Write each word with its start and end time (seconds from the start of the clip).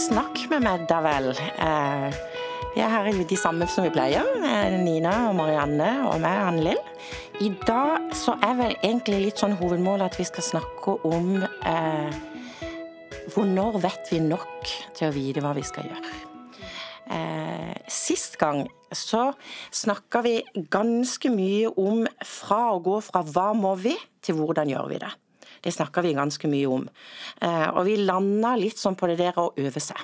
Snakk 0.00 0.46
med 0.48 0.62
meg, 0.64 0.86
da 0.88 1.00
vel. 1.04 1.28
Eh, 1.36 2.14
vi 2.72 2.80
er 2.80 2.88
her 2.88 3.08
de 3.12 3.36
samme 3.36 3.66
som 3.68 3.84
vi 3.84 3.92
pleier. 3.92 4.24
Eh, 4.48 4.78
Nina 4.80 5.12
og 5.28 5.34
Marianne 5.36 5.90
og 6.08 6.22
meg, 6.22 6.38
Anne 6.46 6.64
Lill. 6.64 6.80
I 7.44 7.50
dag 7.66 8.08
så 8.16 8.36
er 8.40 8.56
vel 8.56 8.74
egentlig 8.78 9.18
litt 9.26 9.42
sånn 9.42 9.58
hovedmålet 9.60 10.08
at 10.08 10.16
vi 10.16 10.24
skal 10.28 10.46
snakke 10.46 10.96
om 11.08 11.42
eh, 11.44 12.18
Hvornår 13.30 13.76
vet 13.82 14.08
vi 14.10 14.18
nok 14.24 14.70
til 14.96 15.10
å 15.10 15.14
vite 15.14 15.42
hva 15.44 15.52
vi 15.54 15.62
skal 15.68 15.86
gjøre? 15.86 16.14
Eh, 17.14 17.74
sist 17.90 18.38
gang 18.40 18.64
så 18.96 19.28
snakka 19.70 20.24
vi 20.24 20.38
ganske 20.72 21.30
mye 21.30 21.70
om 21.78 22.06
fra 22.26 22.70
å 22.72 22.80
gå 22.82 22.96
fra 23.04 23.22
hva 23.26 23.50
må 23.54 23.76
vi, 23.78 23.94
til 24.24 24.40
hvordan 24.40 24.72
gjør 24.72 24.94
vi 24.94 25.02
det. 25.04 25.12
Det 25.60 25.72
snakker 25.74 26.04
vi 26.06 26.16
ganske 26.16 26.48
mye 26.50 26.70
om. 26.70 26.86
Eh, 27.42 27.68
og 27.74 27.84
vi 27.88 27.98
landa 28.00 28.54
litt 28.58 28.80
sånn 28.80 28.98
på 28.98 29.10
det 29.10 29.18
der 29.20 29.38
å 29.40 29.50
øve 29.60 29.82
seg. 29.82 30.00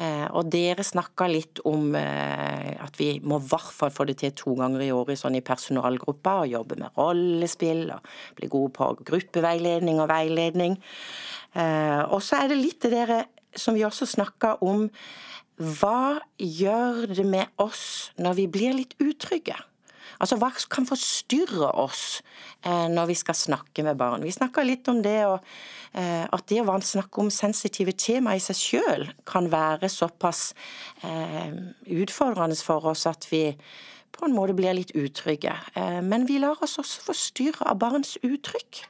Eh, 0.00 0.24
og 0.32 0.48
dere 0.52 0.84
snakka 0.84 1.26
litt 1.28 1.60
om 1.68 1.92
eh, 1.98 2.70
at 2.80 2.96
vi 2.96 3.18
må 3.20 3.36
i 3.40 3.48
hvert 3.50 3.74
fall 3.76 3.92
få 3.92 4.06
det 4.08 4.18
til 4.22 4.32
to 4.36 4.54
ganger 4.56 4.84
i 4.86 4.92
året 4.94 5.20
sånn 5.20 5.36
i 5.36 5.44
personalgruppa, 5.44 6.38
og 6.42 6.52
jobbe 6.52 6.80
med 6.80 6.96
rollespill 7.00 7.90
og 7.92 8.14
bli 8.38 8.48
gode 8.52 8.72
på 8.78 8.92
gruppeveiledning 9.04 10.00
og 10.00 10.08
veiledning. 10.12 10.78
Og 11.52 12.20
så 12.24 12.38
er 12.40 12.48
det 12.48 12.56
litt 12.56 12.80
det 12.80 12.94
dere 12.94 13.18
som 13.60 13.76
vi 13.76 13.84
også 13.84 14.08
snakka 14.08 14.54
om. 14.64 14.86
Hva 15.60 16.22
gjør 16.40 17.12
det 17.12 17.26
med 17.28 17.52
oss 17.60 17.84
når 18.16 18.38
vi 18.40 18.46
blir 18.54 18.78
litt 18.78 18.96
utrygge? 19.02 19.58
Altså 20.20 20.38
hva 20.40 20.50
kan 20.72 20.88
forstyrre 20.88 21.70
oss 21.80 22.20
eh, 22.66 22.88
når 22.92 23.12
vi 23.12 23.16
skal 23.18 23.38
snakke 23.38 23.84
med 23.86 24.00
barn? 24.00 24.24
Vi 24.26 24.34
snakka 24.34 24.64
litt 24.66 24.88
om 24.92 25.00
det 25.04 25.18
og, 25.28 25.40
eh, 25.94 26.24
at 26.26 26.46
det 26.50 26.60
å 26.62 26.76
snakke 26.80 27.22
om 27.22 27.30
sensitive 27.32 27.94
tema 27.96 28.36
i 28.36 28.42
seg 28.42 28.58
sjøl 28.58 29.08
kan 29.28 29.48
være 29.52 29.90
såpass 29.92 30.52
eh, 31.06 31.52
utfordrende 32.02 32.58
for 32.60 32.92
oss 32.92 33.06
at 33.10 33.28
vi 33.32 33.48
på 34.12 34.28
en 34.28 34.36
måte 34.36 34.54
blir 34.56 34.76
litt 34.76 34.92
utrygge. 34.98 35.54
Eh, 35.74 36.00
men 36.04 36.28
vi 36.28 36.38
lar 36.42 36.60
oss 36.62 36.78
også 36.82 37.06
forstyrre 37.08 37.70
av 37.70 37.80
barns 37.82 38.18
uttrykk. 38.22 38.84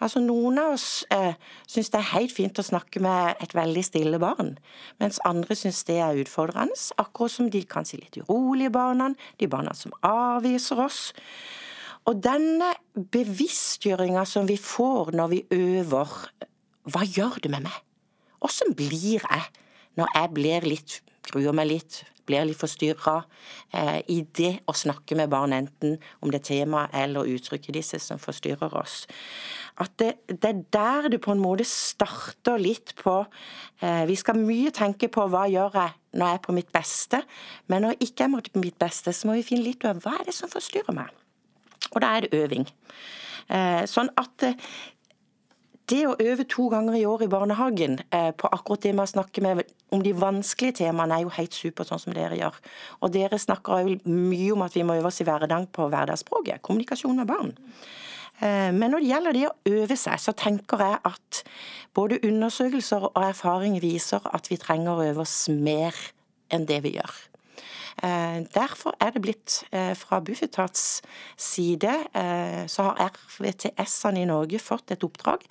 Altså 0.00 0.22
Noen 0.22 0.60
av 0.62 0.74
oss 0.76 1.04
eh, 1.12 1.34
syns 1.68 1.90
det 1.92 2.00
er 2.00 2.10
helt 2.14 2.34
fint 2.34 2.58
å 2.58 2.64
snakke 2.66 3.02
med 3.02 3.42
et 3.44 3.54
veldig 3.56 3.84
stille 3.86 4.20
barn, 4.22 4.54
mens 5.02 5.20
andre 5.28 5.56
syns 5.58 5.82
det 5.88 5.98
er 6.02 6.20
utfordrende. 6.22 6.78
Akkurat 7.02 7.34
som 7.34 7.50
de 7.52 7.64
kanskje 7.68 8.00
litt 8.00 8.20
urolige 8.22 8.72
barna, 8.74 9.12
de 9.38 9.50
barna 9.50 9.74
som 9.76 9.94
avviser 10.06 10.80
oss. 10.82 11.12
Og 12.08 12.18
denne 12.22 12.72
bevisstgjøringa 12.94 14.24
som 14.26 14.48
vi 14.48 14.56
får 14.58 15.12
når 15.14 15.32
vi 15.34 15.42
øver, 15.54 16.16
hva 16.90 17.06
gjør 17.06 17.38
det 17.44 17.52
med 17.52 17.68
meg? 17.68 17.76
Åssen 18.42 18.74
blir 18.74 19.22
jeg 19.22 19.42
når 19.98 20.14
jeg 20.16 20.30
blir 20.34 20.66
litt, 20.66 20.98
gruer 21.30 21.54
meg 21.54 21.70
litt, 21.70 22.02
blir 22.26 22.46
litt 22.46 22.58
forstyrra 22.58 23.16
eh, 23.74 24.00
i 24.14 24.20
det 24.34 24.52
å 24.70 24.74
snakke 24.76 25.18
med 25.18 25.30
barn, 25.32 25.54
enten 25.56 25.98
om 26.22 26.30
det 26.30 26.42
er 26.42 26.48
temaet 26.50 26.94
eller 26.98 27.30
uttrykket 27.30 27.74
disse 27.78 28.02
som 28.02 28.20
forstyrrer 28.22 28.74
oss 28.78 29.02
at 29.80 29.92
det, 29.98 30.12
det, 30.28 30.44
er 30.44 30.60
der 30.72 31.08
du 31.12 31.18
på 31.22 31.32
en 31.32 31.40
måte 31.40 31.64
starter 31.68 32.60
litt 32.60 32.94
på 32.98 33.14
eh, 33.80 34.04
Vi 34.08 34.16
skal 34.20 34.40
mye 34.40 34.72
tenke 34.74 35.08
på 35.12 35.24
hva 35.32 35.46
gjør 35.50 35.78
jeg 35.80 35.96
når 36.12 36.28
jeg 36.28 36.36
er 36.36 36.44
på 36.44 36.52
mitt 36.52 36.72
beste, 36.74 37.22
men 37.72 37.82
når 37.82 37.94
jeg 37.94 38.10
ikke 38.10 38.26
er 38.26 38.48
på 38.52 38.60
mitt 38.60 38.76
beste, 38.76 39.14
så 39.16 39.28
må 39.28 39.38
vi 39.38 39.46
finne 39.46 39.64
litt 39.64 39.84
over 39.88 40.02
hva 40.04 40.18
er 40.18 40.26
det 40.28 40.34
som 40.36 40.50
forstyrrer 40.52 40.92
meg. 40.92 41.08
Og 41.94 42.02
da 42.04 42.10
er 42.12 42.26
det 42.26 42.36
øving. 42.36 42.66
Eh, 43.48 43.80
sånn 43.88 44.10
at 44.20 44.44
eh, 44.44 44.58
det 45.90 46.02
å 46.06 46.16
øve 46.20 46.44
to 46.48 46.68
ganger 46.72 46.96
i 46.98 47.04
år 47.08 47.24
i 47.24 47.30
barnehagen 47.30 47.98
eh, 48.14 48.30
på 48.36 48.50
akkurat 48.54 48.84
det 48.84 48.92
med 48.94 49.04
å 49.04 49.12
snakke 49.12 49.42
med 49.44 49.62
om 49.92 50.02
de 50.04 50.12
vanskelige 50.16 50.78
temaene, 50.82 51.18
er 51.18 51.26
jo 51.26 51.34
helt 51.36 51.56
supert, 51.56 51.90
sånn 51.90 52.00
som 52.00 52.14
dere 52.16 52.38
gjør. 52.38 52.60
Og 53.02 53.12
dere 53.14 53.40
snakker 53.40 53.82
jo 53.82 53.98
mye 54.06 54.52
om 54.54 54.64
at 54.64 54.76
vi 54.76 54.84
må 54.86 54.96
øve 54.98 55.10
oss 55.10 55.20
i 55.20 55.26
hverdagen 55.28 55.68
på 55.74 55.88
hverdagsspråket. 55.92 56.62
Kommunikasjon 56.64 57.18
med 57.18 57.28
barn. 57.28 57.52
Eh, 58.38 58.70
men 58.72 58.94
når 58.94 59.02
det 59.02 59.10
gjelder 59.10 59.38
det 59.38 59.44
å 59.48 59.56
øve 59.82 59.98
seg, 59.98 60.22
så 60.22 60.36
tenker 60.38 60.86
jeg 60.86 61.02
at 61.12 61.42
både 61.94 62.22
undersøkelser 62.26 63.10
og 63.10 63.20
erfaring 63.24 63.76
viser 63.82 64.24
at 64.32 64.48
vi 64.50 64.60
trenger 64.60 64.94
å 64.94 65.10
øve 65.10 65.26
oss 65.26 65.36
mer 65.52 65.96
enn 66.52 66.66
det 66.68 66.82
vi 66.86 66.96
gjør. 66.96 67.20
Eh, 68.02 68.42
derfor 68.54 68.96
er 69.00 69.12
det 69.14 69.22
blitt 69.22 69.58
eh, 69.70 69.92
fra 69.98 70.20
Bufetats 70.24 71.02
side 71.38 71.92
så 72.68 72.86
har 72.88 73.12
RVTS-ene 73.12 74.22
i 74.22 74.28
Norge 74.28 74.58
fått 74.62 74.92
et 74.94 75.04
oppdrag 75.06 75.44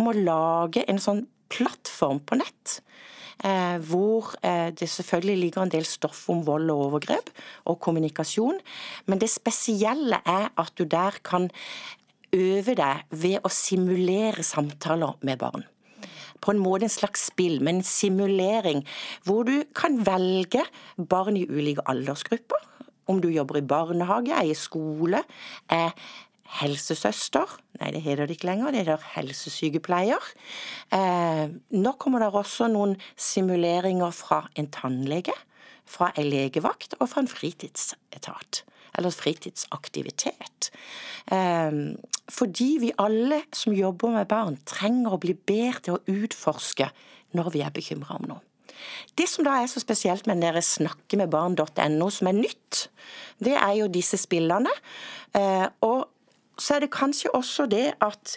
om 0.00 0.08
å 0.08 0.16
lage 0.16 0.84
en 0.88 1.00
sånn 1.02 1.26
plattform 1.52 2.20
på 2.24 2.38
nett. 2.40 2.78
Hvor 3.86 4.32
det 4.42 4.88
selvfølgelig 4.90 5.38
ligger 5.38 5.62
en 5.62 5.70
del 5.70 5.86
stoff 5.86 6.24
om 6.32 6.40
vold 6.42 6.72
og 6.74 6.88
overgrep 6.88 7.30
og 7.70 7.78
kommunikasjon. 7.84 8.58
Men 9.06 9.22
det 9.22 9.30
spesielle 9.30 10.18
er 10.26 10.50
at 10.58 10.74
du 10.74 10.82
der 10.90 11.20
kan 11.22 11.46
øve 12.34 12.74
deg 12.76 13.06
ved 13.14 13.44
å 13.46 13.52
simulere 13.52 14.42
samtaler 14.44 15.16
med 15.22 15.38
barn. 15.40 15.64
På 16.44 16.54
en 16.54 16.62
måte 16.62 16.86
en 16.86 16.92
slags 16.92 17.28
spill, 17.30 17.58
men 17.64 17.80
en 17.80 17.86
simulering 17.86 18.84
hvor 19.26 19.46
du 19.48 19.62
kan 19.76 19.98
velge 20.06 20.64
barn 21.10 21.38
i 21.40 21.46
ulike 21.48 21.84
aldersgrupper. 21.90 22.64
Om 23.08 23.22
du 23.24 23.30
jobber 23.32 23.60
i 23.60 23.64
barnehage, 23.64 24.34
er 24.36 24.50
i 24.50 24.56
skole, 24.58 25.22
er 25.72 25.94
helsesøster 26.58 27.58
Nei, 27.78 27.92
det 27.94 28.00
heter 28.02 28.26
det 28.26 28.34
ikke 28.38 28.48
lenger, 28.48 28.72
det 28.74 28.80
heter 28.82 29.04
helsesykepleier. 29.14 30.24
Eh, 30.96 31.44
nå 31.78 31.92
kommer 32.02 32.24
det 32.24 32.32
også 32.34 32.66
noen 32.72 32.96
simuleringer 33.14 34.10
fra 34.16 34.40
en 34.58 34.66
tannlege, 34.74 35.36
fra 35.86 36.10
en 36.18 36.26
legevakt 36.26 36.96
og 36.98 37.06
fra 37.12 37.22
en 37.22 37.30
fritidsetat 37.30 38.64
eller 38.98 39.14
fritidsaktivitet. 39.14 40.70
Ehm, 41.32 41.96
fordi 42.28 42.70
vi 42.82 42.92
alle 42.98 43.42
som 43.54 43.76
jobber 43.76 44.12
med 44.18 44.28
barn, 44.28 44.58
trenger 44.68 45.14
å 45.14 45.22
bli 45.22 45.34
bedre 45.34 45.84
til 45.84 45.96
å 45.96 46.18
utforske 46.18 46.90
når 47.38 47.50
vi 47.54 47.64
er 47.64 47.74
bekymra 47.74 48.18
om 48.18 48.28
noe. 48.34 48.44
Det 49.18 49.26
som 49.28 49.46
da 49.46 49.56
er 49.58 49.70
så 49.70 49.80
spesielt 49.82 50.28
med 50.30 50.42
dere 50.42 50.62
snakkemedbarn.no, 50.62 52.10
som 52.14 52.30
er 52.30 52.36
nytt, 52.36 52.84
det 53.42 53.56
er 53.58 53.74
jo 53.80 53.88
disse 53.92 54.18
spillene. 54.20 54.70
Eh, 55.34 55.66
og 55.86 56.06
så 56.58 56.76
er 56.76 56.84
det 56.84 56.94
kanskje 56.94 57.32
også 57.34 57.66
det 57.70 57.92
at 58.04 58.36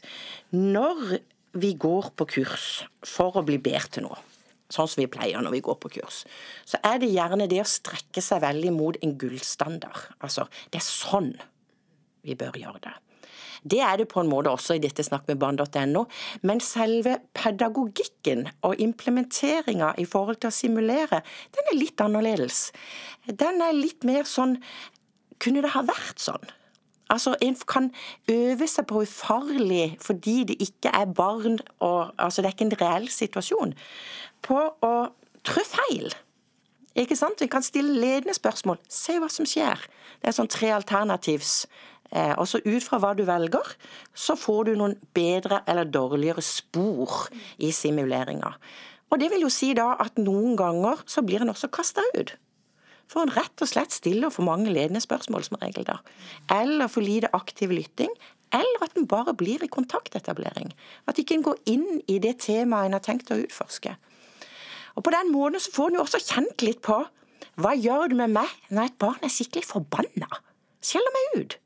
når 0.53 1.19
vi 1.61 1.73
går 1.75 2.11
på 2.17 2.27
kurs 2.37 2.67
for 3.05 3.37
å 3.37 3.45
bli 3.45 3.59
bedre 3.61 3.91
til 3.91 4.07
noe, 4.07 4.19
sånn 4.71 4.89
som 4.89 5.03
vi 5.03 5.09
pleier 5.11 5.43
når 5.43 5.57
vi 5.57 5.63
går 5.67 5.77
på 5.81 5.93
kurs, 5.99 6.23
så 6.65 6.79
er 6.87 7.01
det 7.01 7.11
gjerne 7.11 7.49
det 7.51 7.61
å 7.63 7.69
strekke 7.69 8.23
seg 8.23 8.43
veldig 8.43 8.73
mot 8.75 8.99
en 9.03 9.15
gullstandard. 9.19 10.11
Altså, 10.23 10.47
det 10.71 10.81
er 10.81 10.87
sånn 10.87 11.33
vi 12.25 12.37
bør 12.37 12.59
gjøre 12.59 12.83
det. 12.83 12.93
Det 13.61 13.77
er 13.85 13.99
det 13.99 14.07
på 14.09 14.21
en 14.21 14.29
måte 14.29 14.49
også 14.49 14.77
i 14.77 14.81
dette 14.81 15.03
snakk 15.05 15.27
med 15.29 15.37
barn.no, 15.41 16.05
men 16.47 16.61
selve 16.65 17.19
pedagogikken 17.37 18.47
og 18.65 18.81
implementeringa 18.81 19.93
i 20.01 20.07
forhold 20.09 20.41
til 20.41 20.49
å 20.49 20.55
simulere, 20.55 21.21
den 21.53 21.69
er 21.69 21.77
litt 21.77 22.01
annerledes. 22.01 22.71
Den 23.27 23.61
er 23.61 23.77
litt 23.77 24.07
mer 24.07 24.25
sånn 24.29 24.57
Kunne 25.41 25.63
det 25.63 25.71
ha 25.73 25.81
vært 25.81 26.21
sånn? 26.21 26.43
Altså, 27.11 27.35
En 27.41 27.57
kan 27.67 27.91
øve 28.31 28.67
seg 28.67 28.87
på 28.87 29.03
ufarlig 29.03 29.97
fordi 30.01 30.43
det 30.47 30.61
ikke 30.63 30.93
er 30.95 31.11
barn 31.11 31.59
og 31.79 32.13
altså 32.17 32.41
Det 32.41 32.47
er 32.49 32.55
ikke 32.55 32.69
en 32.69 32.81
reell 32.81 33.09
situasjon 33.11 33.73
på 34.41 34.59
å 34.81 34.93
trø 35.45 35.61
feil. 35.67 36.13
Ikke 36.97 37.15
sant? 37.15 37.41
Vi 37.41 37.47
kan 37.47 37.63
stille 37.63 37.93
ledende 37.99 38.33
spørsmål. 38.33 38.79
Se 38.89 39.19
hva 39.19 39.29
som 39.31 39.45
skjer. 39.47 39.79
Det 40.21 40.31
er 40.31 40.35
sånn 40.35 40.49
tre 40.51 40.71
alternativs. 40.75 41.65
Eh, 42.11 42.33
og 42.35 42.47
så 42.49 42.59
ut 42.65 42.83
fra 42.83 42.99
hva 42.99 43.13
du 43.15 43.23
velger, 43.27 43.75
så 44.13 44.35
får 44.35 44.65
du 44.67 44.73
noen 44.75 44.97
bedre 45.15 45.61
eller 45.69 45.87
dårligere 45.87 46.43
spor 46.43 47.29
i 47.63 47.71
simuleringa. 47.71 48.51
Og 49.11 49.19
det 49.19 49.29
vil 49.31 49.45
jo 49.45 49.51
si 49.51 49.71
da 49.77 49.93
at 49.99 50.19
noen 50.19 50.57
ganger 50.59 51.03
så 51.07 51.23
blir 51.23 51.43
en 51.43 51.53
også 51.53 51.71
kasta 51.71 52.03
ut. 52.17 52.35
For 53.11 53.25
en 53.25 53.33
rett 53.35 53.63
og 53.63 53.67
slett 53.67 53.91
stiller 53.91 54.31
for 54.31 54.47
mange 54.47 54.71
ledende 54.71 55.01
spørsmål, 55.03 55.43
som 55.43 55.59
regel 55.59 55.83
da. 55.87 55.97
Eller 56.55 56.87
for 56.91 57.03
lite 57.03 57.31
aktiv 57.35 57.73
lytting, 57.75 58.11
eller 58.55 58.85
at 58.85 58.95
en 58.99 59.07
bare 59.07 59.33
blir 59.35 59.63
i 59.63 59.71
kontaktetablering. 59.71 60.71
At 61.07 61.19
ikke 61.19 61.35
en 61.37 61.45
går 61.45 61.59
inn 61.71 62.01
i 62.07 62.19
det 62.23 62.37
temaet 62.45 62.87
en 62.87 62.95
har 62.95 63.03
tenkt 63.03 63.31
å 63.31 63.39
utforske. 63.39 63.95
Og 64.95 65.03
På 65.03 65.11
den 65.11 65.31
måten 65.31 65.59
så 65.59 65.71
får 65.71 65.91
en 65.91 65.99
jo 65.99 66.05
også 66.05 66.23
kjent 66.23 66.63
litt 66.67 66.81
på 66.83 66.99
hva 67.59 67.73
gjør 67.75 68.11
det 68.11 68.17
med 68.19 68.31
meg 68.31 68.51
når 68.71 68.89
et 68.89 68.97
barn 69.01 69.23
er 69.25 69.31
skikkelig 69.31 69.67
forbanna? 69.67 70.27
Skjeller 70.83 71.15
meg 71.15 71.41
ut? 71.41 71.57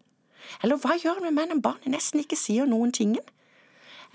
Eller 0.63 0.79
hva 0.81 0.97
gjør 0.97 1.19
det 1.19 1.27
med 1.27 1.37
meg 1.37 1.51
når 1.51 1.61
barnet 1.65 1.93
nesten 1.93 2.21
ikke 2.23 2.39
sier 2.39 2.69
noen 2.69 2.93
ting? 2.95 3.15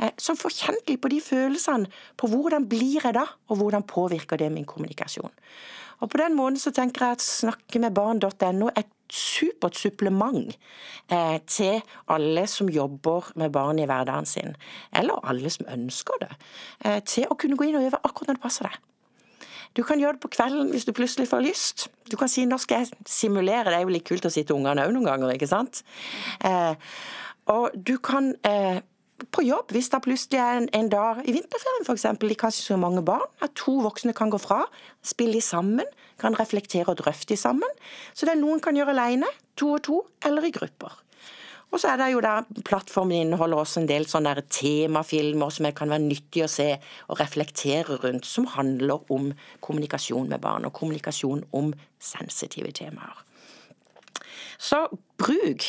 Eh, 0.01 0.15
som 0.17 0.39
får 0.39 0.57
kjent 0.57 0.89
litt 0.89 1.03
på 1.03 1.11
de 1.13 1.21
følelsene, 1.25 1.91
på 2.17 2.31
hvordan 2.31 2.67
blir 2.71 3.01
jeg 3.03 3.15
da, 3.17 3.27
og 3.51 3.61
hvordan 3.61 3.87
påvirker 3.89 4.41
det 4.41 4.51
min 4.53 4.69
kommunikasjon. 4.69 5.33
Og 6.01 6.09
På 6.09 6.17
den 6.17 6.37
måten 6.37 6.57
så 6.57 6.73
tenker 6.73 7.05
jeg 7.05 7.19
at 7.19 7.25
snakkemedbarn.no 7.25 8.71
er 8.71 8.85
et 8.87 8.95
supert 9.13 9.77
supplement 9.77 10.55
eh, 11.13 11.39
til 11.47 11.83
alle 12.09 12.47
som 12.49 12.71
jobber 12.71 13.33
med 13.37 13.53
barn 13.53 13.79
i 13.79 13.85
hverdagen 13.85 14.27
sin, 14.27 14.55
eller 14.97 15.21
alle 15.29 15.51
som 15.51 15.69
ønsker 15.69 16.23
det, 16.23 16.31
eh, 16.85 17.01
til 17.05 17.27
å 17.29 17.37
kunne 17.37 17.59
gå 17.59 17.69
inn 17.69 17.77
og 17.77 17.91
øve 17.91 18.01
akkurat 18.01 18.31
når 18.31 18.41
det 18.41 18.47
passer 18.47 18.71
deg. 18.71 18.79
Du 19.77 19.83
kan 19.87 20.01
gjøre 20.01 20.17
det 20.17 20.25
på 20.25 20.33
kvelden 20.35 20.71
hvis 20.73 20.87
du 20.89 20.93
plutselig 20.97 21.29
får 21.31 21.45
lyst. 21.45 21.89
Du 22.11 22.17
kan 22.17 22.29
si 22.29 22.45
'nå 22.47 22.59
skal 22.59 22.79
jeg 22.79 22.91
simulere', 23.07 23.71
det 23.71 23.75
er 23.75 23.83
jo 23.83 23.95
litt 23.95 24.09
kult 24.09 24.25
å 24.25 24.31
si 24.31 24.43
til 24.43 24.57
ungene 24.57 24.87
òg 24.87 24.93
noen 24.93 25.07
ganger, 25.07 25.35
ikke 25.35 25.47
sant? 25.47 25.83
Eh, 26.41 26.75
og 27.47 27.71
du 27.75 27.99
kan 27.99 28.35
eh, 28.45 28.81
på 29.33 29.45
jobb, 29.45 29.73
hvis 29.75 29.91
det 29.93 30.03
plutselig 30.05 30.41
er 30.41 30.61
en, 30.61 30.69
en 30.77 30.89
dag 30.93 31.21
i 31.25 31.35
vinterferien 31.37 31.87
f.eks., 31.87 32.07
de 32.21 32.39
kanskje 32.39 32.65
så 32.65 32.79
mange 32.81 33.03
barn, 33.07 33.27
at 33.45 33.55
to 33.59 33.79
voksne 33.85 34.15
kan 34.17 34.33
gå 34.33 34.41
fra, 34.41 34.63
spille 35.07 35.43
sammen, 35.45 35.87
kan 36.21 36.37
reflektere 36.39 36.89
og 36.93 37.01
drøfte 37.01 37.37
sammen. 37.37 37.79
Så 38.13 38.27
det 38.27 38.35
er 38.35 38.43
noen 38.43 38.61
kan 38.65 38.77
gjøre 38.77 38.95
alene, 38.97 39.29
to 39.61 39.75
og 39.77 39.85
to, 39.87 40.03
eller 40.27 40.49
i 40.49 40.53
grupper. 40.55 40.99
Og 41.71 41.79
så 41.79 41.93
er 41.93 42.01
det 42.01 42.09
jo 42.11 42.23
der 42.25 42.47
Plattformen 42.67 43.29
inneholder 43.29 43.63
også 43.63 43.81
en 43.81 43.89
del 43.89 44.07
sånne 44.11 44.35
temafilmer 44.51 45.53
som 45.55 45.69
kan 45.77 45.93
være 45.93 46.03
nyttig 46.03 46.43
å 46.43 46.51
se 46.51 46.73
og 47.07 47.21
reflektere 47.21 48.01
rundt, 48.03 48.27
som 48.27 48.49
handler 48.57 49.07
om 49.13 49.31
kommunikasjon 49.63 50.33
med 50.33 50.43
barn, 50.43 50.67
og 50.67 50.75
kommunikasjon 50.75 51.45
om 51.55 51.71
sensitive 52.03 52.73
temaer. 52.75 53.23
Så 54.59 54.83
bruk 55.21 55.69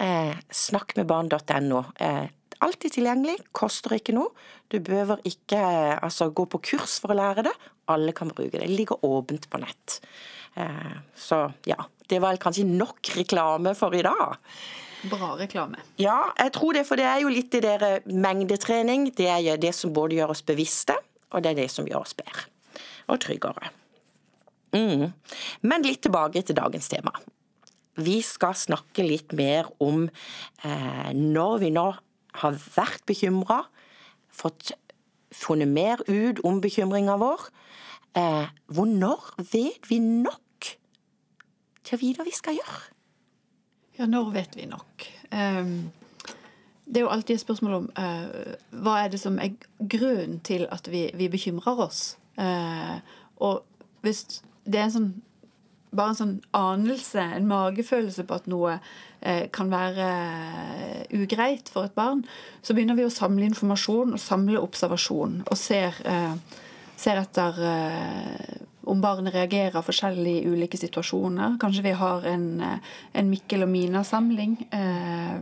eh, 0.00 0.34
snakkmedbarn.no. 0.50 1.84
Eh, 2.00 2.26
alltid 2.64 2.96
tilgjengelig, 2.96 3.38
koster 3.56 3.96
ikke 3.96 4.14
noe. 4.16 4.32
Du 4.72 4.78
behøver 4.80 5.20
ikke 5.28 5.60
altså, 5.96 6.30
gå 6.30 6.46
på 6.50 6.62
kurs 6.72 6.98
for 7.02 7.14
å 7.14 7.18
lære 7.18 7.46
det. 7.48 7.54
Alle 7.92 8.14
kan 8.16 8.32
bruke 8.32 8.56
det. 8.56 8.64
Det 8.66 8.78
ligger 8.78 9.04
åpent 9.06 9.48
på 9.50 9.60
nett. 9.62 10.00
Eh, 10.58 10.96
så 11.14 11.44
ja, 11.68 11.78
det 12.10 12.20
var 12.22 12.38
kanskje 12.42 12.66
nok 12.68 13.14
reklame 13.16 13.74
for 13.78 13.94
i 13.94 14.02
dag. 14.06 14.36
Bra 15.06 15.34
reklame. 15.38 15.82
Ja, 16.00 16.32
jeg 16.38 16.54
tror 16.56 16.74
det, 16.74 16.86
for 16.88 16.98
det 16.98 17.06
er 17.06 17.22
jo 17.22 17.30
litt 17.30 17.54
i 17.54 17.62
dere 17.62 18.00
mengdetrening. 18.08 19.10
Det 19.14 19.28
er 19.30 19.60
det 19.60 19.74
som 19.76 19.94
både 19.94 20.18
gjør 20.18 20.34
oss 20.34 20.44
bevisste, 20.46 20.96
og 21.30 21.44
det 21.44 21.52
er 21.52 21.62
det 21.62 21.70
som 21.72 21.88
gjør 21.88 22.06
oss 22.06 22.16
bedre 22.18 22.48
og 23.06 23.20
tryggere. 23.22 23.68
Mm. 24.74 25.12
Men 25.62 25.84
litt 25.86 26.02
tilbake 26.02 26.42
til 26.42 26.56
dagens 26.58 26.88
tema. 26.90 27.12
Vi 28.02 28.18
skal 28.24 28.56
snakke 28.58 29.04
litt 29.06 29.32
mer 29.36 29.68
om 29.80 30.04
eh, 30.08 31.12
når 31.14 31.60
vi 31.62 31.70
nå 31.72 31.86
har 32.42 32.58
vært 32.76 33.04
bekymra, 33.08 33.64
fått 34.32 34.72
funnet 35.34 35.68
mer 35.68 36.02
ut 36.08 36.40
om 36.46 36.60
bekymringa 36.60 37.16
vår. 37.20 37.48
Eh, 38.16 38.48
hvor 38.72 38.88
når 38.88 39.34
vet 39.52 39.90
vi 39.90 39.98
nok 40.00 40.70
til 41.84 41.96
å 41.96 42.00
vite 42.00 42.20
hva 42.20 42.28
vi 42.28 42.34
skal 42.36 42.56
gjøre? 42.56 42.82
Ja, 43.98 44.08
når 44.08 44.32
vet 44.34 44.56
vi 44.56 44.66
nok? 44.68 45.06
Um, 45.32 45.92
det 46.86 47.00
er 47.00 47.06
jo 47.06 47.12
alltid 47.12 47.36
et 47.36 47.42
spørsmål 47.42 47.76
om 47.78 47.86
uh, 47.98 48.56
hva 48.84 48.98
er 49.02 49.12
det 49.12 49.20
som 49.20 49.38
er 49.42 49.56
grunnen 49.80 50.40
til 50.44 50.66
at 50.72 50.88
vi, 50.92 51.06
vi 51.16 51.30
bekymrer 51.32 51.80
oss. 51.86 52.18
Uh, 52.36 53.00
og 53.36 53.64
hvis 54.04 54.42
det 54.66 54.80
er 54.80 54.88
en 54.88 54.96
sånn 54.96 55.10
bare 55.90 56.12
en 56.12 56.18
sånn 56.18 56.36
anelse, 56.56 57.22
en 57.22 57.48
magefølelse 57.50 58.26
på 58.26 58.38
at 58.40 58.48
noe 58.50 58.78
eh, 59.20 59.46
kan 59.54 59.70
være 59.72 60.10
eh, 60.10 61.02
ugreit 61.18 61.70
for 61.72 61.88
et 61.88 61.96
barn, 61.96 62.24
så 62.62 62.74
begynner 62.74 62.98
vi 62.98 63.06
å 63.06 63.12
samle 63.12 63.46
informasjon 63.48 64.16
og 64.16 64.22
samle 64.22 64.62
observasjon 64.62 65.42
og 65.46 65.60
ser, 65.60 65.98
eh, 66.04 66.62
ser 66.96 67.22
etter 67.22 67.60
om 68.86 69.00
barnet 69.02 69.34
reagerer 69.34 69.84
forskjellig 69.84 70.36
i 70.40 70.50
ulike 70.50 70.78
situasjoner. 70.78 71.58
Kanskje 71.62 71.84
vi 71.88 71.94
har 71.98 72.26
en, 72.30 72.60
eh, 72.60 72.78
en 73.14 73.30
Mikkel 73.30 73.62
og 73.62 73.68
Mina-samling 73.68 74.56
eh, 74.70 75.40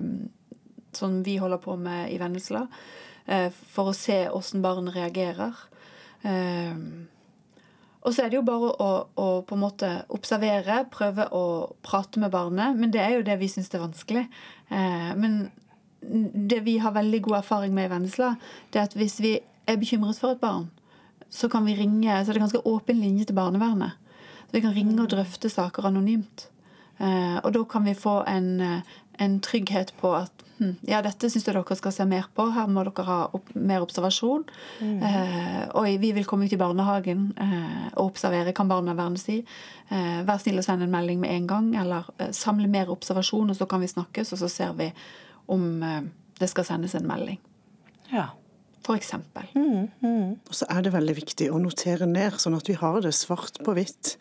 som 0.93 1.23
vi 1.23 1.37
holder 1.37 1.58
på 1.58 1.76
med 1.76 2.12
i 2.12 2.19
Vennesla, 2.19 2.67
eh, 3.26 3.50
for 3.50 3.91
å 3.91 3.94
se 3.94 4.29
åssen 4.29 4.62
barnet 4.62 4.94
reagerer. 4.94 5.52
Eh, 6.23 6.75
og 8.05 8.12
så 8.12 8.25
er 8.25 8.31
det 8.31 8.37
jo 8.37 8.45
bare 8.45 8.71
å, 8.85 8.89
å, 9.17 9.27
på 9.49 9.56
en 9.56 9.62
måte 9.62 9.91
observere, 10.12 10.83
prøve 10.93 11.25
å 11.33 11.45
prate 11.87 12.21
med 12.21 12.35
barnet. 12.35 12.77
Men 12.77 12.93
det 12.93 13.01
er 13.01 13.15
jo 13.17 13.25
det 13.25 13.39
vi 13.41 13.49
syns 13.49 13.73
er 13.73 13.81
vanskelig. 13.81 14.27
Eh, 14.69 15.12
men 15.17 15.39
det 16.05 16.61
vi 16.67 16.77
har 16.85 16.93
veldig 16.93 17.23
god 17.25 17.39
erfaring 17.39 17.73
med 17.73 17.89
i 17.89 17.93
Vennesla, 17.95 18.35
det 18.71 18.81
er 18.81 18.91
at 18.91 18.97
hvis 18.99 19.17
vi 19.25 19.39
er 19.41 19.81
bekymret 19.81 20.21
for 20.21 20.35
et 20.35 20.43
barn, 20.43 20.69
så 21.33 21.49
kan 21.49 21.65
vi 21.67 21.75
ringe 21.75 22.12
Så 22.21 22.31
det 22.31 22.37
er 22.37 22.45
ganske 22.45 22.67
åpen 22.69 23.01
linje 23.01 23.25
til 23.25 23.39
barnevernet. 23.39 23.97
Så 24.47 24.53
vi 24.53 24.61
kan 24.62 24.77
ringe 24.77 25.01
og 25.01 25.09
drøfte 25.11 25.49
saker 25.51 25.89
anonymt. 25.89 26.51
Eh, 27.01 27.39
og 27.41 27.55
da 27.56 27.65
kan 27.65 27.89
vi 27.89 27.97
få 27.99 28.21
en, 28.29 28.61
eh, 28.61 28.83
en 29.23 29.39
trygghet 29.45 29.93
på 30.01 30.11
at 30.17 30.45
hm, 30.59 30.75
ja, 30.89 31.01
dette 31.05 31.29
syns 31.31 31.47
jeg 31.47 31.55
dere 31.57 31.77
skal 31.79 31.95
se 31.95 32.07
mer 32.09 32.27
på. 32.35 32.47
Her 32.55 32.71
må 32.71 32.85
dere 32.87 33.07
ha 33.09 33.19
opp, 33.37 33.53
mer 33.55 33.85
observasjon. 33.85 34.47
Mm. 34.81 34.99
Eh, 35.09 35.63
og 35.79 35.89
vi 36.03 36.13
vil 36.17 36.29
komme 36.29 36.49
ut 36.49 36.55
i 36.55 36.61
barnehagen 36.61 37.27
eh, 37.41 37.89
og 37.95 38.13
observere, 38.13 38.55
kan 38.57 38.71
barnevernet 38.71 39.23
si. 39.23 39.41
Eh, 39.89 40.21
vær 40.27 40.43
snill 40.43 40.63
å 40.63 40.67
sende 40.67 40.89
en 40.89 40.95
melding 40.95 41.23
med 41.23 41.35
en 41.35 41.51
gang, 41.51 41.73
eller 41.85 42.09
eh, 42.19 42.33
samle 42.37 42.71
mer 42.71 42.93
observasjon, 42.93 43.53
og 43.53 43.59
så 43.59 43.69
kan 43.71 43.85
vi 43.85 43.91
snakkes, 43.91 44.35
og 44.35 44.45
så 44.45 44.53
ser 44.53 44.77
vi 44.79 44.91
om 45.53 45.83
det 46.39 46.49
skal 46.49 46.65
sendes 46.65 46.95
en 46.97 47.05
melding. 47.07 47.37
Ja 48.13 48.31
For 48.85 48.97
Mm, 49.55 49.89
mm. 50.01 50.31
Og 50.49 50.55
så 50.57 50.67
er 50.69 50.83
det 50.85 50.93
veldig 50.93 51.15
viktig 51.17 51.47
å 51.53 51.61
notere 51.61 52.07
ned, 52.09 52.37
sånn 52.41 52.57
at 52.57 52.69
vi 52.69 52.77
har 52.77 53.01
det 53.01 53.15
svart 53.17 53.57
på 53.65 53.73
hvitt. 53.77 54.17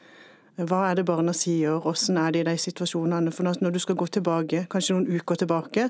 Hva 0.53 0.83
er 0.91 0.99
det 0.99 1.07
barna 1.09 1.33
sier, 1.33 1.79
hvordan 1.81 2.19
er 2.21 2.33
det 2.33 2.43
i 2.43 2.49
de 2.51 2.57
situasjonene? 2.61 3.31
For 3.33 3.47
når 3.47 3.73
du 3.73 3.79
skal 3.81 3.97
gå 3.97 4.05
tilbake, 4.13 4.67
kanskje 4.69 4.97
noen 4.97 5.09
uker 5.09 5.39
tilbake, 5.41 5.87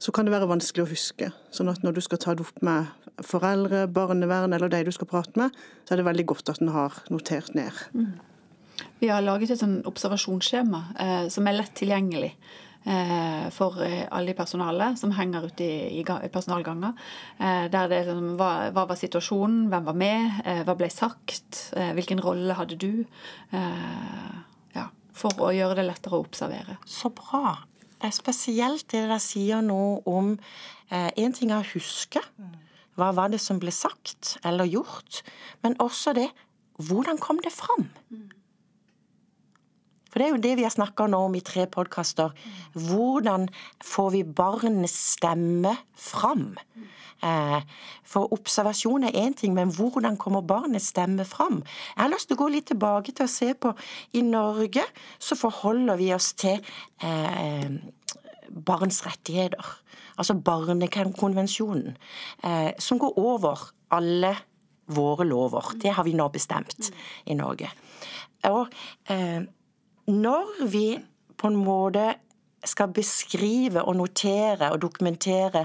så 0.00 0.12
kan 0.16 0.24
det 0.24 0.32
være 0.32 0.48
vanskelig 0.48 0.86
å 0.86 0.88
huske. 0.88 1.28
Sånn 1.52 1.68
at 1.68 1.84
når 1.84 1.98
du 1.98 2.00
skal 2.04 2.20
ta 2.22 2.32
det 2.32 2.46
opp 2.46 2.62
med 2.64 2.88
foreldre, 3.26 3.84
barnevern 3.92 4.56
eller 4.56 4.72
de 4.72 4.86
du 4.88 4.92
skal 4.96 5.10
prate 5.10 5.36
med, 5.36 5.52
så 5.84 5.92
er 5.92 6.00
det 6.00 6.08
veldig 6.08 6.26
godt 6.32 6.52
at 6.54 6.62
en 6.64 6.72
har 6.72 6.96
notert 7.12 7.52
ned. 7.58 7.76
Mm. 7.92 8.14
Vi 9.02 9.10
har 9.12 9.20
laget 9.24 9.52
et 9.52 9.60
sånn 9.60 9.82
observasjonsskjema 9.88 10.80
eh, 10.96 11.26
som 11.32 11.48
er 11.48 11.58
lett 11.58 11.74
tilgjengelig. 11.76 12.32
Eh, 12.84 13.50
for 13.52 13.76
eh, 13.84 14.06
alle 14.08 14.32
i 14.32 14.36
personalet 14.36 14.96
som 14.96 15.12
henger 15.12 15.50
ute 15.50 15.66
i, 15.92 16.04
personalganger. 16.32 16.94
Eh, 17.36 17.66
der 17.72 17.90
det 17.92 17.98
sånn, 18.08 18.30
hva, 18.40 18.70
hva, 18.72 18.86
var 18.88 18.96
situasjonen, 18.96 19.66
hvem 19.68 19.88
var 19.90 19.98
med, 20.00 20.38
hva 20.64 20.76
ble 20.78 20.88
sagt, 20.92 21.60
hvilken 21.76 22.22
rolle 22.24 22.56
hadde 22.56 22.78
du? 22.80 23.04
Ja, 23.52 24.86
for 25.12 25.44
å 25.44 25.52
gjøre 25.52 25.76
det 25.80 25.86
lettere 25.90 26.16
å 26.16 26.24
observere. 26.24 26.78
Så 26.88 27.12
bra. 27.12 27.58
Det 28.00 28.08
er 28.08 28.16
Spesielt 28.16 28.88
det 28.88 29.04
dere 29.04 29.20
sier 29.20 29.60
nå 29.64 30.00
om 30.08 30.36
En 30.90 31.34
ting 31.36 31.52
er 31.52 31.60
å 31.60 31.70
huske. 31.74 32.22
Hva 32.98 33.12
var 33.14 33.30
det 33.30 33.38
som 33.44 33.60
ble 33.62 33.70
sagt 33.70 34.38
eller 34.42 34.66
gjort? 34.66 35.20
Men 35.62 35.76
også 35.78 36.16
det 36.16 36.30
hvordan 36.80 37.20
kom 37.20 37.38
det 37.44 37.52
fram? 37.52 37.90
Det 40.20 40.26
er 40.26 40.34
jo 40.34 40.44
det 40.44 40.50
vi 40.58 40.64
har 40.66 40.72
snakka 40.74 41.06
om 41.16 41.32
i 41.32 41.40
tre 41.40 41.62
podkaster. 41.64 42.34
Hvordan 42.76 43.46
får 43.80 44.08
vi 44.12 44.18
barnets 44.22 44.92
stemme 45.16 45.70
fram? 45.96 46.58
Eh, 47.24 47.62
for 48.04 48.28
observasjon 48.36 49.06
er 49.08 49.16
én 49.16 49.32
ting, 49.32 49.54
men 49.56 49.72
hvordan 49.72 50.18
kommer 50.20 50.42
barnets 50.44 50.90
stemme 50.92 51.24
fram? 51.24 51.62
Jeg 51.96 52.02
har 52.02 52.12
lyst 52.12 52.28
til 52.28 52.36
å 52.36 52.40
gå 52.42 52.48
litt 52.52 52.68
tilbake 52.68 53.14
til 53.16 53.24
å 53.24 53.32
se 53.32 53.54
på 53.56 53.72
I 54.12 54.20
Norge 54.20 54.84
så 55.16 55.38
forholder 55.40 55.96
vi 55.96 56.10
oss 56.12 56.34
til 56.36 56.60
eh, 57.00 57.70
barns 58.52 59.00
rettigheter. 59.06 59.70
Altså 60.20 60.36
Barnekonvensjonen. 60.36 61.96
Eh, 62.44 62.74
som 62.76 63.00
går 63.00 63.16
over 63.16 63.70
alle 63.88 64.34
våre 64.84 65.24
lover. 65.24 65.72
Det 65.80 65.96
har 65.96 66.04
vi 66.04 66.12
nå 66.12 66.28
bestemt 66.28 66.90
i 67.24 67.38
Norge. 67.40 67.72
Og 68.52 68.68
eh, 69.08 69.48
når 70.10 70.66
vi 70.70 70.86
på 71.40 71.50
en 71.50 71.58
måte 71.60 72.14
skal 72.66 72.92
beskrive 72.92 73.82
og 73.86 73.96
notere 73.96 74.72
og 74.74 74.82
dokumentere 74.82 75.64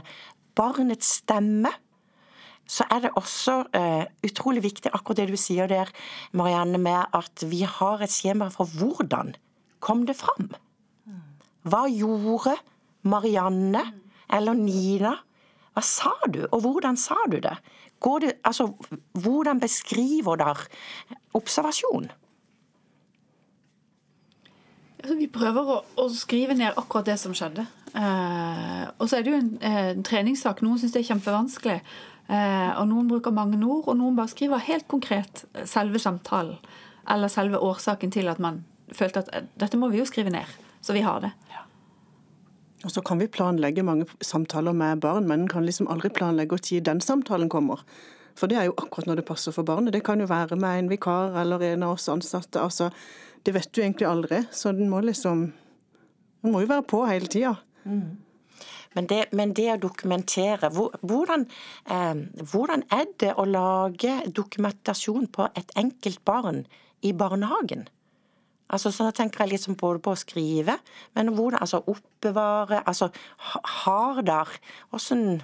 barnets 0.56 1.18
stemme, 1.20 1.72
så 2.66 2.88
er 2.90 3.04
det 3.04 3.12
også 3.20 3.58
uh, 3.76 4.06
utrolig 4.26 4.64
viktig 4.66 4.90
akkurat 4.94 5.22
det 5.22 5.28
du 5.36 5.38
sier 5.38 5.70
der, 5.70 5.92
Marianne, 6.34 6.80
med 6.82 7.12
at 7.14 7.44
vi 7.46 7.62
har 7.68 8.02
et 8.02 8.14
skjema 8.14 8.50
for 8.54 8.70
hvordan 8.80 9.36
kom 9.86 10.06
det 10.10 10.18
fram. 10.18 10.50
Hva 11.66 11.86
gjorde 11.90 12.56
Marianne 13.06 13.84
eller 14.34 14.58
Nina? 14.58 15.14
Hva 15.76 15.84
sa 15.84 16.14
du, 16.32 16.46
og 16.50 16.62
hvordan 16.64 16.98
sa 16.98 17.18
du 17.30 17.38
det? 17.44 17.58
det 18.22 18.34
altså, 18.46 18.70
hvordan 19.14 19.60
beskriver 19.60 20.38
der 20.38 20.62
observasjon? 21.34 22.12
Vi 25.06 25.28
prøver 25.32 25.72
å, 25.72 25.78
å, 26.02 26.08
skrive 26.10 26.56
ned 26.58 26.78
akkurat 26.80 27.08
det 27.08 27.18
som 27.22 27.34
skjedde. 27.38 27.68
Eh, 27.96 28.84
og 28.98 29.10
så 29.10 29.20
er 29.20 29.26
det 29.26 29.34
jo 29.34 29.40
en, 29.40 29.52
eh, 29.62 29.82
en 29.94 30.06
treningssak. 30.06 30.64
Noen 30.66 30.82
syns 30.82 30.96
det 30.96 31.04
er 31.04 31.10
kjempevanskelig. 31.14 31.80
Eh, 32.26 32.72
og 32.80 32.88
noen 32.90 33.10
bruker 33.10 33.36
mange 33.36 33.60
ord, 33.62 33.86
og 33.92 34.00
noen 34.00 34.18
bare 34.18 34.32
skriver 34.32 34.64
helt 34.66 34.88
konkret 34.90 35.46
selve 35.70 36.02
samtalen. 36.02 36.58
Eller 37.12 37.30
selve 37.30 37.62
årsaken 37.62 38.14
til 38.16 38.32
at 38.32 38.42
man 38.42 38.64
følte 38.94 39.22
at 39.22 39.30
eh, 39.34 39.46
dette 39.62 39.78
må 39.78 39.92
vi 39.94 40.02
jo 40.02 40.10
skrive 40.10 40.34
ned. 40.34 40.58
Så 40.82 40.94
vi 40.94 41.06
har 41.06 41.22
det. 41.22 41.34
Og 42.86 42.92
så 42.94 43.02
kan 43.02 43.18
vi 43.18 43.26
planlegge 43.28 43.84
mange 43.86 44.06
samtaler 44.22 44.74
med 44.74 45.02
barn, 45.02 45.26
men 45.28 45.46
en 45.46 45.50
kan 45.50 45.66
liksom 45.66 45.88
aldri 45.90 46.12
planlegge 46.14 46.54
når 46.54 46.84
den 46.86 47.02
samtalen 47.02 47.50
kommer. 47.50 47.82
For 48.38 48.52
det 48.52 48.60
er 48.60 48.68
jo 48.68 48.76
akkurat 48.78 49.08
når 49.08 49.22
det 49.22 49.26
passer 49.26 49.56
for 49.56 49.66
barnet. 49.66 49.94
Det 49.94 50.04
kan 50.06 50.20
jo 50.20 50.28
være 50.30 50.56
med 50.60 50.80
en 50.80 50.90
vikar 50.92 51.38
eller 51.42 51.64
en 51.64 51.84
av 51.84 51.96
oss 51.96 52.10
ansatte. 52.10 52.62
altså 52.62 52.92
Det 53.46 53.54
vet 53.54 53.72
du 53.74 53.82
egentlig 53.84 54.08
aldri. 54.10 54.44
Så 54.52 54.74
den 54.74 54.90
må 54.90 55.02
liksom 55.06 55.52
Den 56.42 56.54
må 56.54 56.62
jo 56.62 56.70
være 56.70 56.86
på 56.86 57.02
hele 57.10 57.30
tida. 57.32 57.56
Mm. 57.86 58.18
Men 58.96 59.08
men 59.32 59.54
det, 59.54 59.66
å 59.74 59.82
dokumentere 59.82 60.70
hvordan, 60.72 61.48
eh, 61.86 62.16
hvordan, 62.52 62.84
er 62.92 63.06
det 63.20 63.34
å 63.36 63.46
lage 63.46 64.14
dokumentasjon 64.30 65.28
på 65.28 65.50
et 65.56 65.72
enkelt 65.76 66.24
barn 66.24 66.66
i 67.02 67.12
barnehagen? 67.12 67.88
Altså, 68.70 68.92
så 68.92 69.12
tenker 69.12 69.44
jeg 69.44 69.56
liksom 69.56 69.76
både 69.78 70.00
på 70.00 70.14
å 70.14 70.18
skrive, 70.18 70.78
men 71.14 71.34
hvordan 71.36 71.62
altså 71.62 71.84
oppbevare 71.86 72.82
Altså, 72.88 73.10
har 73.84 74.22
der 74.22 74.48
åssen 74.94 75.42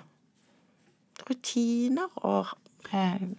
rutiner 1.29 2.09
og 2.15 2.47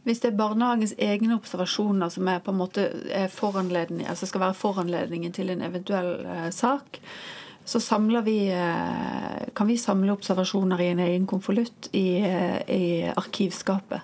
hvis 0.06 0.22
det 0.22 0.30
er 0.30 0.38
barnehagens 0.38 0.94
egne 0.96 1.34
observasjoner 1.36 2.08
som 2.14 2.28
er 2.30 2.38
på 2.40 2.54
en 2.54 2.60
måte 2.62 2.86
foranledning, 3.34 4.06
altså 4.08 4.26
skal 4.30 4.46
være 4.46 4.56
foranledningen 4.56 5.34
til 5.36 5.52
en 5.52 5.64
eventuell 5.66 6.14
eh, 6.24 6.50
sak, 6.54 7.00
så 7.64 7.98
vi, 8.24 8.48
eh, 8.48 9.48
kan 9.54 9.66
vi 9.66 9.78
samle 9.78 10.12
observasjoner 10.12 10.80
i 10.80 10.88
en 10.88 10.98
egen 10.98 11.26
konvolutt 11.26 11.88
i, 11.92 12.18
eh, 12.18 12.70
i, 12.70 13.12
arkivskapet. 13.16 14.00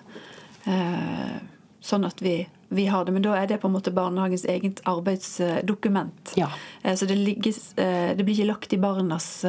Eh, 0.63 1.35
sånn 1.81 2.05
at 2.05 2.21
vi, 2.21 2.47
vi, 2.69 2.85
har 2.85 3.05
det. 3.05 3.11
Men 3.11 3.23
da 3.23 3.35
er 3.35 3.47
det 3.47 3.59
på 3.59 3.67
en 3.67 3.75
måte 3.75 3.91
barnehagens 3.91 4.45
eget 4.45 4.81
arbeidsdokument. 4.85 6.33
Ja. 6.37 6.49
Så 6.95 7.05
det, 7.05 7.15
ligger, 7.15 7.53
det, 8.15 8.23
blir 8.23 8.35
ikke 8.35 8.51
lagt 8.51 8.73
i 8.73 8.77
barnas 8.79 9.45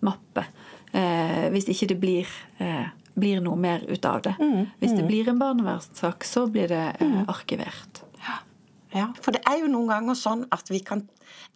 mappe 0.00 0.46
hvis 0.90 1.68
ikke 1.70 1.86
det 1.86 1.96
blir, 2.02 2.30
blir 3.18 3.40
noe 3.44 3.58
mer 3.58 3.82
ut 3.88 4.04
av 4.06 4.22
det. 4.24 4.36
Mm, 4.38 4.68
hvis 4.78 4.94
det 4.94 5.02
mm. 5.02 5.08
blir 5.08 5.32
en 5.32 5.40
barnevernssak, 5.40 6.24
så 6.24 6.46
blir 6.50 6.70
det 6.70 6.84
eh, 7.00 7.18
arkivert. 7.28 8.04
Ja, 8.90 9.12
for 9.22 9.30
det 9.30 9.44
er 9.46 9.60
jo 9.60 9.68
noen 9.70 9.86
ganger 9.86 10.16
sånn 10.18 10.40
at 10.50 10.66
vi 10.66 10.80
kan 10.82 11.04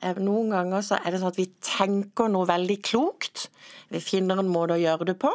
Eh, 0.04 0.20
noen 0.20 0.52
ganger 0.52 0.84
så 0.84 0.98
er 1.00 1.14
det 1.14 1.22
sånn 1.22 1.32
at 1.32 1.40
vi 1.40 1.48
tenker 1.64 2.30
noe 2.32 2.48
veldig 2.48 2.78
klokt. 2.84 3.48
Vi 3.92 4.02
finner 4.02 4.40
en 4.40 4.52
måte 4.52 4.76
å 4.76 4.82
gjøre 4.82 5.12
det 5.12 5.18
på. 5.22 5.32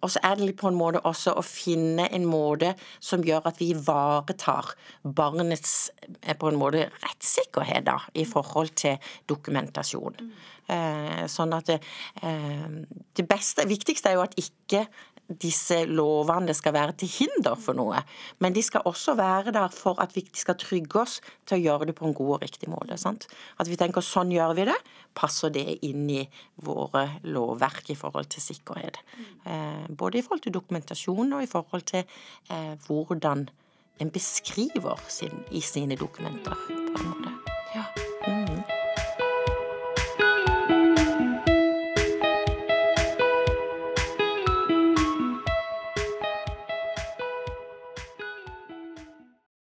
Og 0.00 0.08
så 0.08 0.20
er 0.24 0.38
det 0.38 0.54
på 0.56 0.70
en 0.70 0.78
måte 0.78 1.02
også 1.04 1.34
å 1.36 1.42
finne 1.44 2.06
en 2.08 2.24
måte 2.24 2.70
som 3.04 3.20
gjør 3.24 3.50
at 3.50 3.58
vi 3.60 3.68
ivaretar 3.74 4.72
barnets 5.04 5.90
eh, 6.22 6.32
på 6.40 6.48
en 6.48 6.60
måte 6.60 6.86
rettssikkerhet 7.02 7.84
da, 7.90 7.98
i 8.16 8.24
forhold 8.28 8.72
til 8.80 9.12
dokumentasjon. 9.28 10.16
Mm. 10.16 10.32
Eh, 10.70 11.22
sånn 11.28 11.52
at 11.52 11.68
det, 11.68 11.80
eh, 12.24 12.80
det 13.18 13.26
beste, 13.28 13.68
viktigste 13.68 14.08
er 14.08 14.16
jo 14.16 14.24
at 14.24 14.38
ikke 14.40 14.86
disse 15.30 15.84
lovene 15.86 16.54
skal 16.56 16.74
være 16.74 16.96
til 17.00 17.10
hinder 17.12 17.58
for 17.60 17.78
noe, 17.78 18.00
men 18.42 18.54
de 18.56 18.62
skal 18.64 18.86
også 18.88 19.14
være 19.18 19.54
der 19.54 19.70
for 19.74 20.00
at 20.02 20.14
vi 20.16 20.24
skal 20.36 20.58
trygge 20.58 21.02
oss 21.02 21.18
til 21.46 21.58
å 21.58 21.62
gjøre 21.62 21.90
det 21.90 21.96
på 21.98 22.08
en 22.08 22.16
god 22.16 22.34
og 22.36 22.42
riktig 22.44 22.70
måte. 22.72 22.98
Sant? 23.00 23.28
At 23.62 23.70
vi 23.70 23.78
tenker 23.80 24.04
sånn 24.04 24.32
gjør 24.34 24.56
vi 24.58 24.66
det, 24.70 24.78
passer 25.14 25.54
det 25.54 25.78
inn 25.86 26.08
i 26.10 26.24
våre 26.66 27.06
lovverk 27.26 27.92
i 27.94 27.98
forhold 27.98 28.30
til 28.34 28.44
sikkerhet. 28.44 29.00
Eh, 29.46 29.86
både 29.88 30.20
i 30.20 30.26
forhold 30.26 30.44
til 30.46 30.56
dokumentasjon 30.56 31.38
og 31.38 31.46
i 31.46 31.50
forhold 31.50 31.86
til 31.90 32.04
eh, 32.04 32.74
hvordan 32.86 33.48
en 34.00 34.10
beskriver 34.10 35.00
sin, 35.08 35.44
i 35.50 35.60
sine 35.60 35.96
dokumenter. 35.96 36.56
på 36.66 37.02
en 37.02 37.10
måte. 37.10 37.59